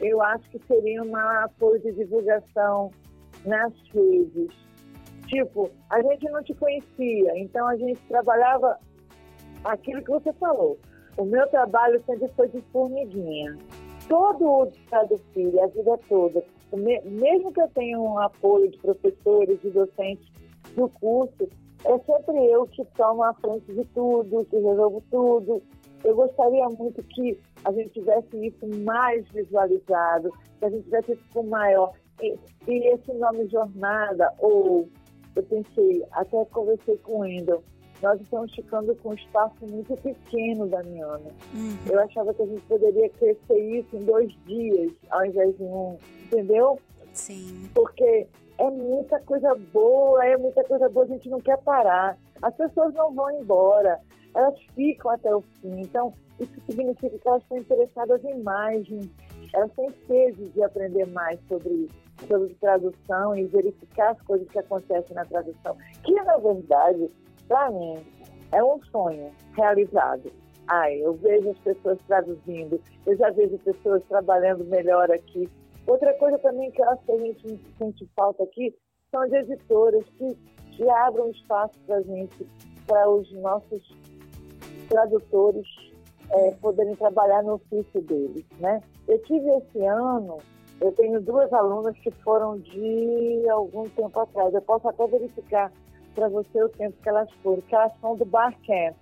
[0.00, 2.90] Eu acho que seria um apoio de divulgação
[3.44, 4.48] nas redes.
[5.26, 8.78] Tipo, a gente não te conhecia, então a gente trabalhava
[9.64, 10.78] aquilo que você falou.
[11.16, 13.56] O meu trabalho sempre foi de formiguinha.
[14.08, 19.58] Todo o Estado Filho, a vida toda, mesmo que eu tenha um apoio de professores
[19.62, 20.28] e docentes
[20.74, 21.48] do curso,
[21.84, 25.62] é sempre eu que tomo a frente de tudo, que resolvo tudo.
[26.02, 31.24] Eu gostaria muito que a gente tivesse isso mais visualizado, que a gente tivesse isso
[31.32, 31.92] com maior.
[32.20, 34.88] E, e esse nome jornada, ou
[35.36, 37.62] eu pensei, até conversei com o Wendel,
[38.02, 41.30] nós estamos ficando com um espaço muito pequeno, Damiana.
[41.54, 41.76] Uhum.
[41.90, 45.96] Eu achava que a gente poderia crescer isso em dois dias, ao invés de um,
[46.24, 46.78] entendeu?
[47.12, 47.70] Sim.
[47.74, 48.26] Porque
[48.58, 52.18] é muita coisa boa, é muita coisa boa, a gente não quer parar.
[52.42, 54.00] As pessoas não vão embora,
[54.34, 55.80] elas ficam até o fim.
[55.80, 58.86] Então, isso significa que elas estão interessadas em mais,
[59.52, 61.88] elas têm sede de aprender mais sobre,
[62.26, 67.10] sobre tradução e verificar as coisas que acontecem na tradução, que na verdade,
[67.48, 67.98] para mim,
[68.52, 70.30] é um sonho realizado.
[70.66, 75.48] Ai, eu vejo as pessoas traduzindo, eu já vejo pessoas trabalhando melhor aqui,
[75.86, 78.74] Outra coisa também que eu acho que a gente sente falta aqui
[79.10, 80.34] são as editoras que,
[80.72, 82.46] que abram espaço para a gente,
[82.86, 83.94] para os nossos
[84.88, 85.66] tradutores
[86.30, 88.80] é, poderem trabalhar no ofício deles, né?
[89.06, 90.38] Eu tive esse ano,
[90.80, 94.54] eu tenho duas alunas que foram de algum tempo atrás.
[94.54, 95.70] Eu posso até verificar
[96.14, 98.96] para você o tempo que elas foram, que elas são do Barcamp.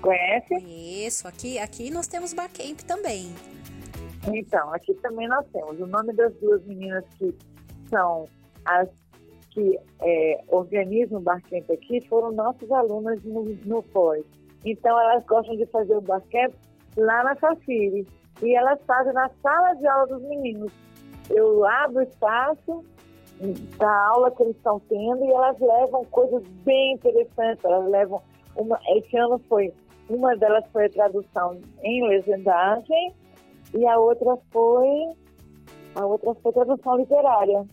[0.00, 0.54] Conhece?
[1.06, 3.32] Isso, aqui, aqui nós temos Barcamp também.
[4.32, 7.34] Então, aqui também nós temos o nome das duas meninas que
[7.88, 8.28] são
[8.64, 8.88] as
[9.50, 14.24] que é, organizam o Barcamp aqui, foram nossas alunas no, no pós.
[14.64, 16.54] Então, elas gostam de fazer o Barcamp
[16.96, 18.06] lá na Safiri.
[18.42, 20.72] E elas fazem na sala de aula dos meninos.
[21.28, 22.84] Eu abro o espaço
[23.78, 27.64] da aula que eles estão tendo e elas levam coisas bem interessantes.
[27.64, 28.22] Elas levam
[28.56, 29.72] uma, esse ano foi
[30.08, 33.14] uma delas foi a tradução em legendagem
[33.74, 34.88] e a outra foi
[35.94, 37.66] a outra foi tradução literária.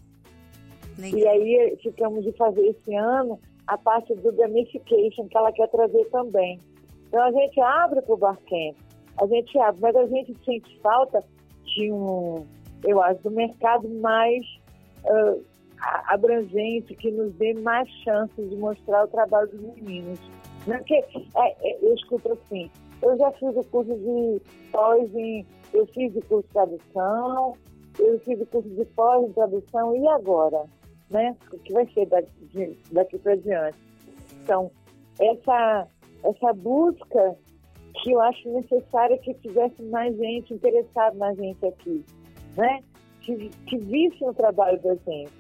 [0.98, 1.20] Legal.
[1.20, 6.06] E aí ficamos de fazer esse ano a parte do gamification que ela quer trazer
[6.10, 6.60] também.
[7.08, 8.76] Então a gente abre para o Barcamp,
[9.22, 11.24] a gente abre, mas a gente sente falta
[11.64, 12.46] de um,
[12.84, 14.44] eu acho, do mercado mais
[15.06, 15.44] uh,
[15.82, 20.20] abrangente, que nos dê mais chances de mostrar o trabalho dos meninos.
[20.66, 22.70] Porque, é, é, eu escuto assim,
[23.02, 27.54] eu já fiz o curso de pós em eu fiz o curso de tradução,
[28.00, 30.66] eu fiz o curso de pós em tradução, e agora?
[31.10, 31.36] Né?
[31.52, 33.78] O que vai ser daqui, daqui para diante?
[34.44, 34.72] Então,
[35.20, 35.88] essa,
[36.24, 37.36] essa busca
[38.02, 42.06] que eu acho necessária que tivesse mais gente interessada na gente aqui,
[42.56, 42.82] né?
[43.22, 45.39] Que, que vissem o trabalho da gente.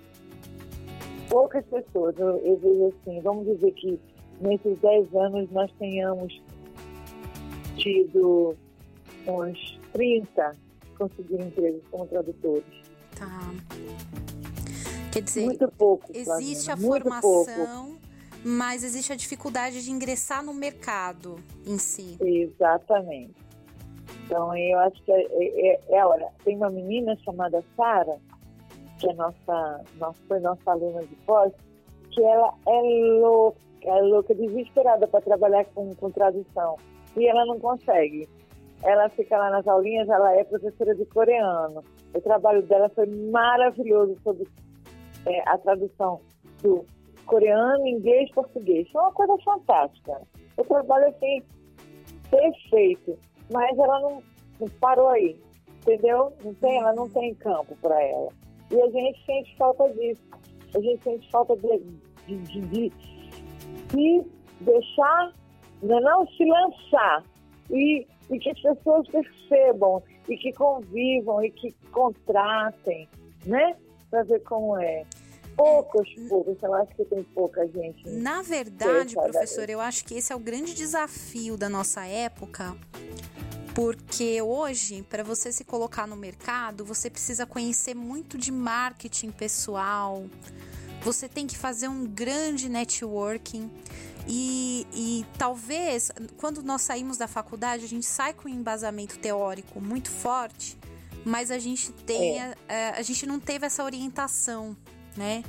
[1.29, 3.99] Poucas pessoas, eu, eu vejo assim, vamos dizer que
[4.41, 6.41] nesses 10 anos nós tenhamos
[7.77, 8.55] tido
[9.27, 10.55] uns 30
[10.99, 12.65] conseguiram emprego como tradutores.
[13.17, 13.53] Tá.
[15.11, 17.99] Quer dizer, muito pouco, existe a formação, pouco.
[18.43, 22.17] mas existe a dificuldade de ingressar no mercado em si.
[22.21, 23.33] Exatamente.
[24.25, 26.27] Então, eu acho que é, é, é, é a hora.
[26.43, 28.19] Tem uma menina chamada Sara,
[28.99, 31.51] que é nossa, nossa, foi nossa aluna de pós,
[32.11, 32.81] que ela é
[33.19, 36.75] louca é louca, desesperada para trabalhar com, com tradução.
[37.15, 38.27] E ela não consegue.
[38.83, 41.83] Ela fica lá nas aulinhas, ela é professora de coreano.
[42.13, 44.47] O trabalho dela foi maravilhoso sobre
[45.25, 46.21] é, a tradução
[46.61, 46.85] do
[47.25, 48.89] coreano, inglês, português.
[48.91, 50.21] Foi uma coisa fantástica.
[50.57, 51.41] O trabalho, assim,
[52.29, 53.17] perfeito.
[53.51, 54.23] Mas ela não,
[54.59, 55.39] não parou aí,
[55.81, 56.33] entendeu?
[56.43, 58.29] Não tem, ela não tem campo para ela.
[58.71, 60.21] E a gente sente falta disso.
[60.75, 61.79] A gente sente falta de,
[62.27, 62.93] de, de, de,
[63.87, 64.23] de
[64.61, 65.33] deixar,
[65.81, 67.23] não, é não se lançar
[67.69, 73.07] e, e que as pessoas percebam e que convivam e que contratem,
[73.45, 73.75] né?
[74.09, 75.05] Para ver como é.
[75.55, 78.07] Poucos, poucos, eu acho que tem pouca gente.
[78.07, 82.77] Na verdade, professor, eu acho que esse é o grande desafio da nossa época,
[83.79, 90.25] porque hoje, para você se colocar no mercado, você precisa conhecer muito de marketing pessoal,
[91.01, 93.71] você tem que fazer um grande networking.
[94.27, 99.79] E, e, talvez quando nós saímos da faculdade, a gente sai com um embasamento teórico
[99.79, 100.77] muito forte,
[101.23, 102.89] mas a gente tenha, é.
[102.89, 104.75] a, a gente não teve essa orientação,
[105.15, 105.41] né?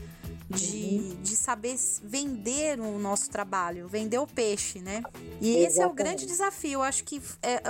[0.51, 1.23] De, uhum.
[1.23, 5.01] de saber vender o nosso trabalho, vender o peixe, né?
[5.41, 5.67] E Exatamente.
[5.67, 6.73] esse é o grande desafio.
[6.73, 7.63] Eu acho que é,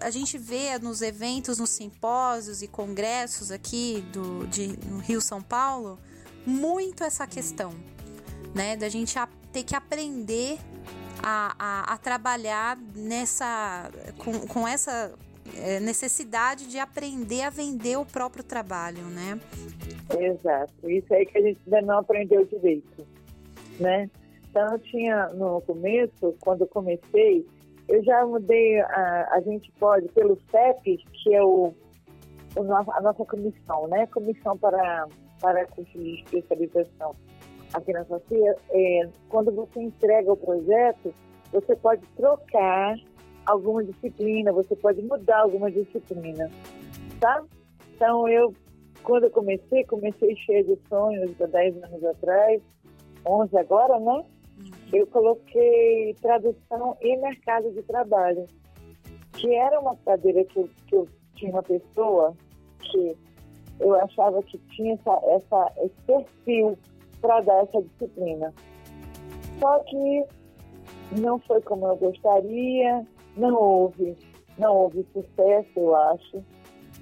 [0.00, 5.42] a gente vê nos eventos, nos simpósios e congressos aqui do, de, no Rio São
[5.42, 5.98] Paulo
[6.46, 7.74] muito essa questão,
[8.54, 8.76] né?
[8.76, 9.16] Da gente
[9.52, 10.58] ter que aprender
[11.22, 15.12] a, a, a trabalhar nessa com, com essa
[15.80, 19.38] necessidade de aprender a vender o próprio trabalho, né?
[20.18, 20.72] Exato.
[20.88, 23.06] Isso aí que a gente ainda não aprendeu direito,
[23.78, 24.10] né?
[24.50, 27.46] Então, eu tinha no começo, quando eu comecei,
[27.88, 31.74] eu já mudei, a, a gente pode, pelo CEP, que é o,
[32.56, 34.06] o, a nossa comissão, né?
[34.06, 35.06] Comissão para,
[35.40, 37.14] para curso de especialização
[37.72, 41.14] aqui na FACIA, é, quando você entrega o projeto,
[41.52, 42.96] você pode trocar
[43.48, 46.50] alguma disciplina, você pode mudar alguma disciplina,
[47.18, 47.42] tá?
[47.94, 48.54] Então, eu,
[49.02, 52.62] quando eu comecei, comecei cheia de sonhos há 10 anos atrás,
[53.26, 54.24] 11 agora, né?
[54.92, 58.44] Eu coloquei tradução e mercado de trabalho,
[59.32, 62.34] que era uma cadeira que eu, que eu tinha uma pessoa
[62.80, 63.16] que
[63.80, 66.78] eu achava que tinha essa, essa esse perfil
[67.20, 68.52] para dar essa disciplina.
[69.58, 70.24] Só que
[71.20, 73.06] não foi como eu gostaria,
[73.38, 74.16] não houve,
[74.58, 76.44] não houve sucesso, eu acho,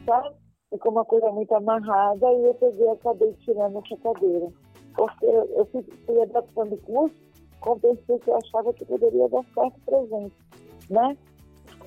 [0.04, 0.32] tá?
[0.70, 4.48] Ficou uma coisa muito amarrada e eu peguei, acabei tirando essa cadeira.
[4.94, 7.16] Porque eu fui, fui adaptando o curso
[7.60, 10.36] com pessoas que eu achava que poderia dar certo pra gente,
[10.90, 11.16] né?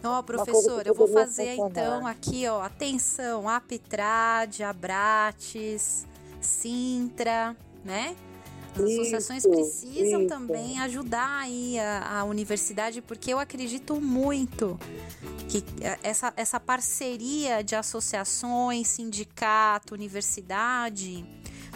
[0.04, 1.70] Ó, oh, professor, eu vou fazer funcionar.
[1.70, 6.08] então aqui, ó, atenção, Apitrad, Abrates,
[6.40, 8.16] Sintra, né?
[8.76, 10.30] As isso, associações precisam isso.
[10.30, 14.80] também ajudar aí a, a, universidade, porque eu acredito muito
[15.48, 15.64] que
[16.04, 21.26] essa, essa parceria de associações, sindicato, universidade,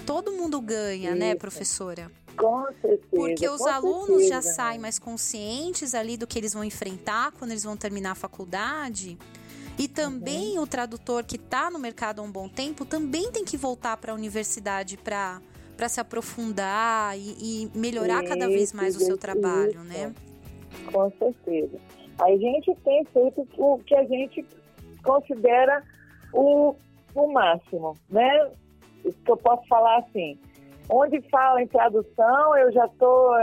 [0.05, 1.19] todo mundo ganha, né, isso.
[1.19, 2.11] né, professora?
[2.37, 2.99] Com certeza.
[3.09, 4.29] Porque os alunos certeza.
[4.29, 8.15] já saem mais conscientes ali do que eles vão enfrentar quando eles vão terminar a
[8.15, 9.17] faculdade.
[9.77, 10.63] E também uhum.
[10.63, 14.11] o tradutor que está no mercado há um bom tempo também tem que voltar para
[14.11, 15.41] a universidade para
[15.75, 19.83] para se aprofundar e, e melhorar cada vez mais o seu trabalho, isso.
[19.83, 20.13] né?
[20.91, 21.77] Com certeza.
[22.19, 24.45] A gente tem feito o que a gente
[25.03, 25.83] considera
[26.33, 26.75] o,
[27.15, 28.51] o máximo, né?
[29.03, 30.37] Isso que eu posso falar assim.
[30.89, 33.35] Onde fala em tradução, eu já tô,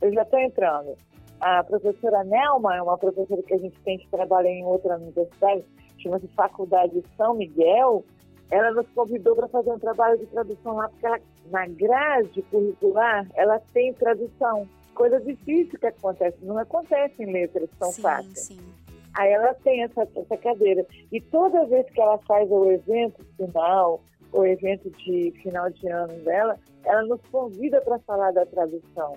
[0.00, 0.96] eu já tô entrando.
[1.40, 5.64] A professora Nelma é uma professora que a gente tem que trabalhar em outra universidade,
[5.98, 8.04] chama-se Faculdade São Miguel,
[8.50, 11.18] ela nos convidou para fazer um trabalho de tradução lá, porque ela,
[11.50, 14.68] na grade curricular ela tem tradução.
[14.94, 18.46] Coisa difícil que acontece, não acontece em letras tão sim, fáceis.
[18.46, 18.60] Sim.
[19.16, 20.84] Aí ela tem essa, essa cadeira.
[21.10, 24.00] E toda vez que ela faz o evento final,
[24.32, 29.16] o evento de final de ano dela, ela nos convida para falar da tradução.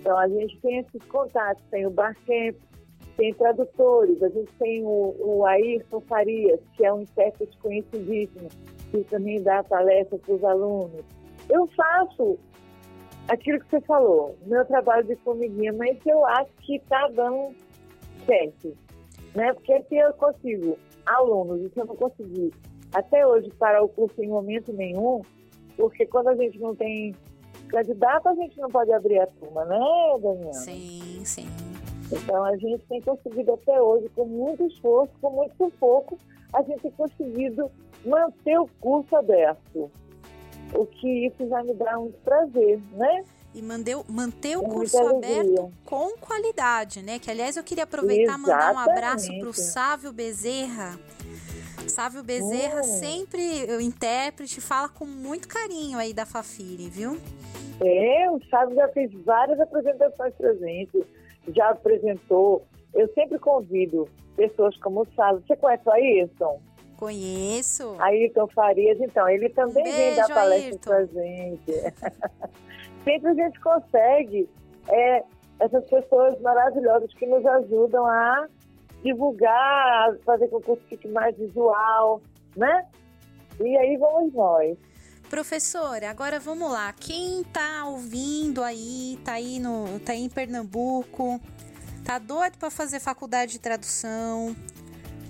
[0.00, 2.56] Então a gente tem esses contatos, tem o Barcamp,
[3.16, 8.48] tem tradutores, a gente tem o, o Ayrton Farias, que é um intérprete conhecidíssimo,
[8.90, 11.04] que também dá palestra para os alunos.
[11.48, 12.38] Eu faço
[13.28, 17.54] aquilo que você falou, meu trabalho de formiguinha, mas eu acho que está dando
[18.26, 18.76] certo.
[19.34, 19.52] Né?
[19.52, 22.52] Porque se eu consigo alunos, e se eu não conseguir
[22.92, 25.22] até hoje parar o curso em momento nenhum,
[25.76, 27.14] porque quando a gente não tem
[27.68, 29.78] candidato, a gente não pode abrir a turma, né,
[30.20, 30.52] Daniela?
[30.52, 31.48] Sim, sim.
[32.12, 36.18] Então a gente tem conseguido até hoje, com muito esforço, com muito sufoco,
[36.52, 37.70] a gente tem conseguido
[38.04, 39.90] manter o curso aberto.
[40.74, 43.24] O que isso já me dá um prazer, né?
[43.54, 47.20] e mandeu, manter o curso aberto com qualidade, né?
[47.20, 50.98] Que aliás eu queria aproveitar e mandar um abraço para o Sávio Bezerra.
[51.86, 52.82] Sávio Bezerra hum.
[52.82, 57.16] sempre, o intérprete, fala com muito carinho aí da Fafiri, viu?
[57.80, 61.04] É, o Sávio já fez várias apresentações pra gente,
[61.48, 62.66] já apresentou.
[62.92, 65.42] Eu sempre convido pessoas como o Sávio.
[65.46, 66.60] Você conhece o Ayrton?
[67.04, 67.96] Conheço.
[67.98, 70.78] Ayrton Farias, então, ele também beijo, vem dar palestra Ayrton.
[70.88, 71.72] pra gente.
[73.04, 74.48] sempre a gente consegue
[74.88, 75.22] é,
[75.60, 78.46] essas pessoas maravilhosas que nos ajudam a
[79.02, 82.22] divulgar, fazer com que o curso fique mais visual,
[82.56, 82.86] né?
[83.60, 84.78] E aí vamos nós.
[85.28, 86.92] Professora, agora vamos lá.
[86.94, 91.38] Quem tá ouvindo aí, tá aí no, tá aí em Pernambuco,
[92.02, 94.56] tá doido para fazer faculdade de tradução?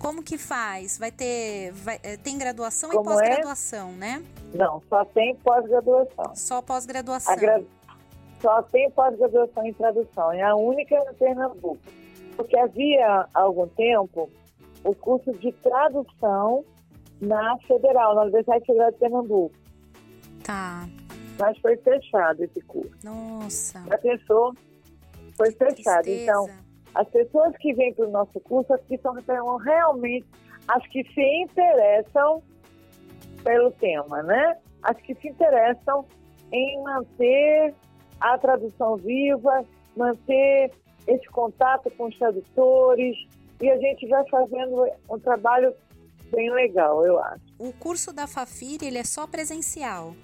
[0.04, 0.98] Como que faz?
[0.98, 3.16] Vai ter, vai, eh, tem graduação Como e é?
[3.16, 3.92] pós-graduação, é?
[3.92, 4.24] né?
[4.52, 6.34] Não, só tem pós-graduação.
[6.34, 7.34] Só pós-graduação.
[7.38, 7.62] Gra...
[8.38, 10.30] Só tem pós-graduação em tradução.
[10.30, 11.78] É a única em Pernambuco.
[12.36, 14.28] Porque havia há algum tempo
[14.84, 16.62] o curso de tradução
[17.18, 19.54] na Federal, na Universidade Federal de Pernambuco.
[20.42, 20.86] Tá.
[21.40, 22.92] Mas foi fechado esse curso.
[23.02, 23.82] Nossa.
[23.88, 24.54] Já pensou?
[25.34, 26.08] Foi fechado.
[26.08, 26.46] Então,
[26.94, 29.14] as pessoas que vêm para o nosso curso, as que são
[29.56, 30.26] realmente
[30.68, 32.42] as que se interessam
[33.42, 34.56] pelo tema, né?
[34.82, 36.06] As que se interessam
[36.52, 37.74] em manter
[38.20, 39.64] a tradução viva,
[39.96, 40.72] manter
[41.06, 43.16] esse contato com os tradutores,
[43.60, 45.74] e a gente vai fazendo um trabalho
[46.30, 47.42] bem legal, eu acho.
[47.58, 50.14] O curso da Fafir, ele é só presencial?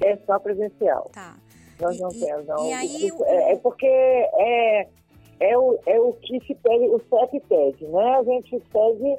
[0.00, 1.10] É só presencial.
[1.12, 1.36] Tá.
[1.80, 2.68] Nós e, não temos, não.
[2.68, 4.88] E aí, é, é, porque é,
[5.40, 8.16] é, o, é o que se pede, o CEP pede, né?
[8.16, 9.16] A gente segue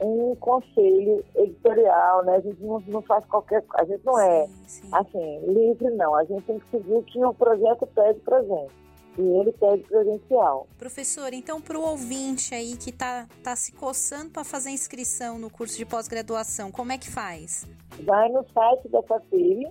[0.00, 2.36] um conselho editorial, né?
[2.36, 4.88] A gente não, não faz qualquer a gente não é, sim, é sim.
[4.92, 8.86] assim, livre não, a gente tem que seguir o que o projeto pede pra gente.
[9.18, 10.66] E ele pede presencial.
[10.76, 15.48] Professor, então para o ouvinte aí que está tá se coçando para fazer inscrição no
[15.48, 17.66] curso de pós-graduação, como é que faz?
[18.02, 19.68] Vai no site da FAPIRI,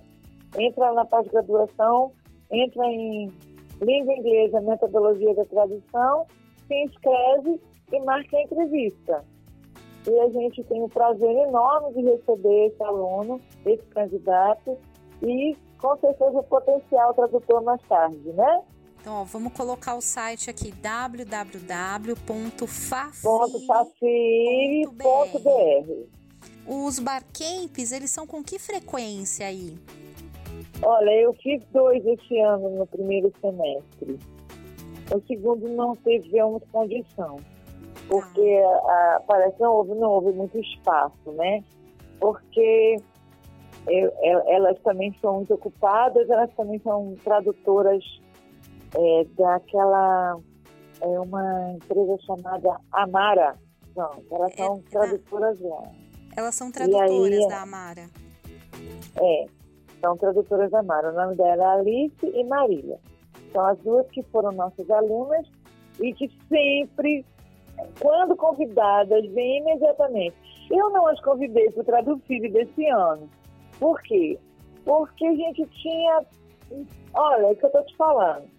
[0.58, 2.10] entra na pós-graduação,
[2.50, 3.32] entra em
[3.80, 6.26] língua inglesa, metodologia da tradução,
[6.66, 7.60] se inscreve
[7.92, 9.24] e marca a entrevista.
[10.06, 14.78] E a gente tem o prazer enorme de receber esse aluno, esse candidato,
[15.22, 18.62] e com certeza o potencial tradutor mais tarde, né?
[19.00, 22.16] Então, ó, vamos colocar o site aqui www.fafiri.br.
[26.66, 29.78] Os barcamps, eles são com que frequência aí?
[30.82, 34.18] Olha, eu fiz dois esse ano no primeiro semestre.
[35.14, 37.36] O segundo não teve muita condição,
[38.08, 39.22] porque ah.
[39.26, 41.62] parece que não houve, não houve muito espaço, né?
[42.18, 42.96] Porque
[43.86, 44.12] eu,
[44.48, 48.02] elas também são muito ocupadas, elas também são tradutoras
[48.94, 50.38] é, daquela
[51.00, 53.56] é uma empresa chamada Amara.
[53.94, 55.82] Não, elas é, são é, tradutoras lá.
[56.36, 58.10] Elas são tradutoras aí, da Amara.
[59.16, 59.46] É,
[60.06, 61.10] são tradutoras da Amara.
[61.10, 62.98] O nome dela é Alice e Marília.
[63.52, 65.46] São as duas que foram nossas alunas
[66.00, 67.24] e que sempre,
[68.00, 70.36] quando convidadas, vêm imediatamente.
[70.70, 73.28] Eu não as convidei para o Traduzir desse ano.
[73.80, 74.38] Por quê?
[74.84, 76.24] Porque a gente tinha.
[77.14, 78.56] Olha, é o que eu estou te falando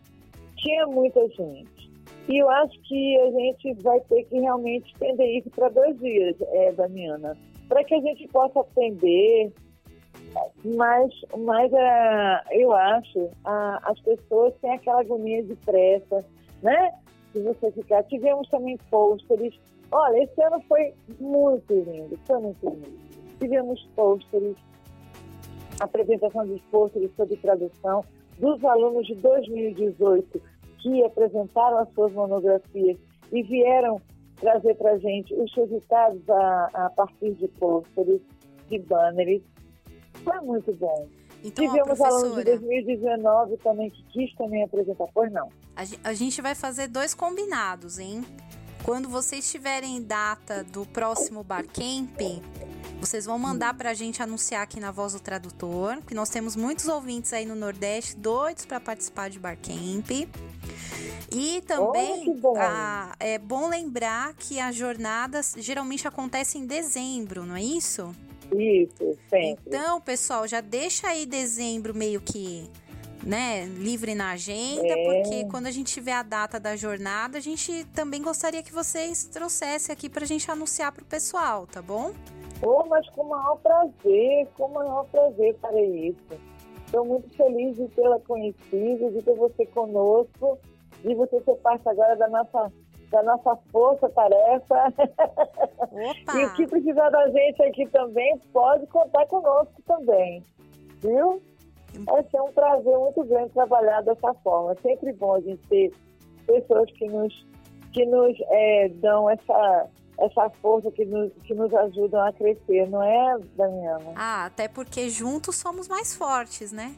[0.57, 1.91] tinha muita gente.
[2.27, 6.35] E eu acho que a gente vai ter que realmente estender isso para dois dias,
[6.41, 7.37] é, Damiana,
[7.69, 9.53] para que a gente possa atender.
[10.63, 16.25] Mas, mas uh, eu acho uh, as pessoas têm aquela agonia de pressa,
[16.61, 16.93] né?
[17.33, 18.03] Se você ficar.
[18.03, 19.53] Tivemos também pôsteres.
[19.91, 22.99] Olha, esse ano foi muito lindo, foi muito lindo.
[23.39, 24.57] Tivemos pôsteres,
[25.79, 28.03] apresentação de pôsteres sobre tradução
[28.39, 30.41] dos alunos de 2018
[30.79, 32.97] que apresentaram as suas monografias
[33.31, 34.01] e vieram
[34.39, 38.21] trazer para gente os resultados a, a partir de pôsteres,
[38.69, 39.41] de banners.
[40.27, 41.07] Foi muito bom.
[41.43, 45.49] Então, Tivemos alunos de 2019 também que quis também apresentar, pois não.
[46.03, 48.25] A gente vai fazer dois combinados, hein?
[48.83, 52.19] Quando vocês tiverem data do próximo Barcamp,
[52.99, 56.55] vocês vão mandar para a gente anunciar aqui na Voz do Tradutor, que nós temos
[56.55, 60.09] muitos ouvintes aí no Nordeste doidos para participar de Barcamp.
[61.31, 67.55] E também oh, a, é bom lembrar que as jornadas geralmente acontecem em dezembro, não
[67.55, 68.15] é isso?
[68.51, 69.63] Isso, sempre.
[69.67, 72.69] Então, pessoal, já deixa aí dezembro meio que
[73.25, 75.03] né, livre na agenda, é.
[75.03, 79.25] porque quando a gente tiver a data da jornada, a gente também gostaria que vocês
[79.25, 82.13] trouxessem aqui para a gente anunciar para o pessoal, tá bom?
[82.61, 86.17] Oh, mas com o maior prazer, com o maior prazer para isso.
[86.85, 90.57] Estou muito feliz de tê-la conhecido, de ter você conosco,
[91.03, 92.71] de você ser parte agora da nossa,
[93.09, 94.93] da nossa força-tarefa.
[96.35, 100.43] e o que precisar da gente aqui também, pode contar conosco também.
[101.01, 101.41] Viu?
[102.05, 104.73] Vai ser um prazer muito grande trabalhar dessa forma.
[104.73, 105.93] É sempre bom a gente ter
[106.45, 107.45] pessoas que nos,
[107.93, 109.87] que nos é, dão essa,
[110.19, 114.13] essa força, que nos, que nos ajudam a crescer, não é, Damiana?
[114.15, 116.95] Ah, até porque juntos somos mais fortes, né?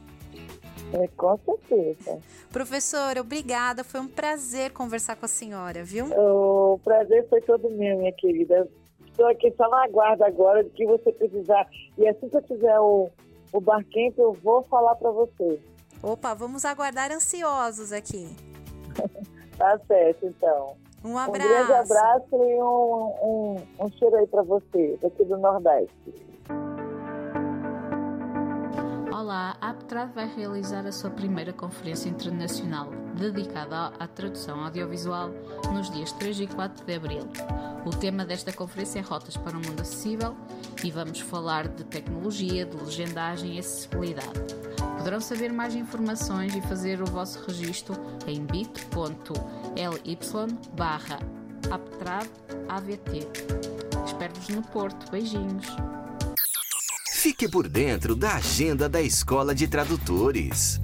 [0.92, 2.18] É, com certeza.
[2.50, 3.84] Professora, obrigada.
[3.84, 6.06] Foi um prazer conversar com a senhora, viu?
[6.06, 8.68] O prazer foi todo meu, minha querida.
[9.06, 11.68] Estou aqui só na guarda agora de que você precisar.
[11.96, 13.10] E assim que eu tiver o,
[13.52, 15.60] o barquinho, eu vou falar para você.
[16.02, 18.28] Opa, vamos aguardar ansiosos aqui.
[19.56, 20.76] tá certo, então.
[21.04, 21.48] Um abraço.
[21.48, 26.29] Um grande abraço e um, um, um cheiro aí para você, daqui do Nordeste.
[29.12, 35.30] Olá, a Aptrad vai realizar a sua primeira conferência internacional dedicada à tradução audiovisual
[35.72, 37.28] nos dias 3 e 4 de abril.
[37.84, 40.36] O tema desta conferência é Rotas para um Mundo Acessível
[40.84, 44.44] e vamos falar de tecnologia, de legendagem e acessibilidade.
[44.96, 47.94] Poderão saber mais informações e fazer o vosso registro
[48.28, 50.18] em bit.ly
[50.76, 51.18] barra
[52.68, 53.28] AVT.
[54.06, 55.10] Espero-vos no Porto.
[55.10, 55.66] Beijinhos!
[57.20, 60.80] Fique por dentro da agenda da Escola de Tradutores.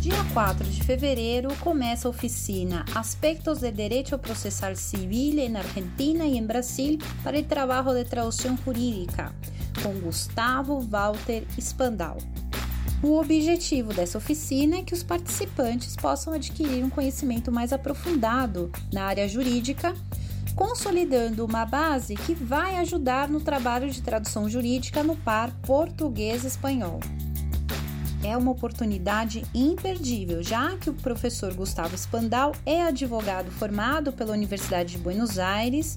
[0.00, 6.38] Dia 4 de fevereiro começa a oficina Aspectos de Derecho Processal Civil em Argentina e
[6.38, 9.30] em Brasil para o trabalho de tradução jurídica,
[9.82, 12.16] com Gustavo Walter Spandau.
[13.02, 19.04] O objetivo dessa oficina é que os participantes possam adquirir um conhecimento mais aprofundado na
[19.04, 19.94] área jurídica
[20.56, 26.98] consolidando uma base que vai ajudar no trabalho de tradução jurídica no par português-espanhol.
[28.24, 34.92] É uma oportunidade imperdível, já que o professor Gustavo Spandau é advogado formado pela Universidade
[34.92, 35.94] de Buenos Aires,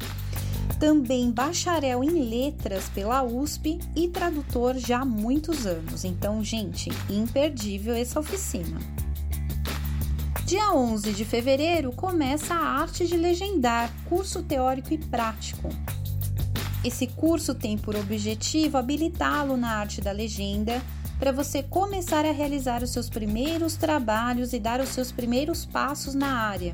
[0.78, 6.04] também bacharel em letras pela USP e tradutor já há muitos anos.
[6.04, 8.78] Então, gente, imperdível essa oficina.
[10.50, 15.70] Dia 11 de fevereiro começa a Arte de Legendar, curso teórico e prático.
[16.84, 20.82] Esse curso tem por objetivo habilitá-lo na arte da legenda
[21.20, 26.16] para você começar a realizar os seus primeiros trabalhos e dar os seus primeiros passos
[26.16, 26.74] na área,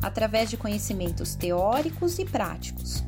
[0.00, 3.02] através de conhecimentos teóricos e práticos.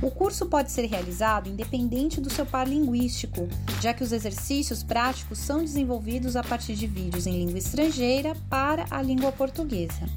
[0.00, 3.48] O curso pode ser realizado independente do seu par linguístico,
[3.80, 8.86] já que os exercícios práticos são desenvolvidos a partir de vídeos em língua estrangeira para
[8.90, 10.08] a língua portuguesa.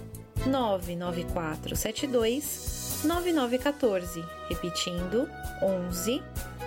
[0.46, 5.28] 99472 9914, repetindo
[5.62, 6.22] 11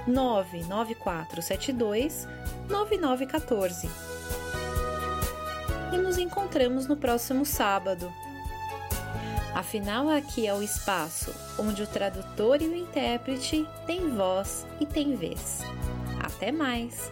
[0.08, 2.28] 99472
[2.70, 3.90] 9914.
[5.94, 8.12] E nos encontramos no próximo sábado.
[9.56, 15.16] Afinal, aqui é o espaço onde o tradutor e o intérprete têm voz e têm
[15.16, 15.62] vez.
[16.24, 17.12] Até mais!